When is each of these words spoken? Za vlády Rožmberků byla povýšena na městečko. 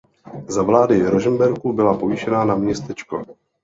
Za 0.47 0.63
vlády 0.63 1.01
Rožmberků 1.05 1.73
byla 1.73 1.97
povýšena 1.97 2.45
na 2.45 2.55
městečko. 2.55 3.23